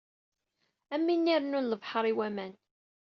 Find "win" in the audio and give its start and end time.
1.07-1.29